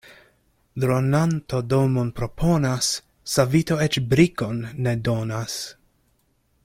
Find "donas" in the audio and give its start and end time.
5.11-5.61